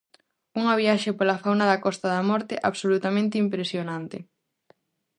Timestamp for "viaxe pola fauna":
0.81-1.65